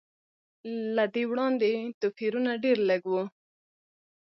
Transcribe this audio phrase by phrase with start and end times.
[0.95, 3.15] له دې وړاندې توپیرونه ډېر لږ و.